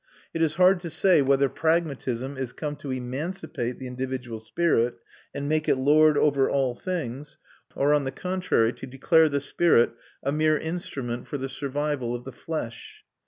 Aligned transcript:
It 0.33 0.41
is 0.41 0.55
hard 0.55 0.79
to 0.79 0.89
say 0.89 1.21
whether 1.21 1.47
pragmatism 1.47 2.35
is 2.35 2.53
come 2.53 2.75
to 2.77 2.89
emancipate 2.91 3.77
the 3.77 3.85
individual 3.85 4.39
spirit 4.39 4.95
and 5.31 5.47
make 5.47 5.69
it 5.69 5.75
lord 5.75 6.17
over 6.17 6.49
things, 6.73 7.37
or 7.75 7.93
on 7.93 8.05
the 8.05 8.11
contrary 8.11 8.73
to 8.73 8.87
declare 8.87 9.29
the 9.29 9.39
spirit 9.39 9.91
a 10.23 10.31
mere 10.31 10.57
instrument 10.57 11.27
for 11.27 11.37
the 11.37 11.49
survival 11.49 12.15
of 12.15 12.23
the 12.23 12.31
flesh. 12.31 13.03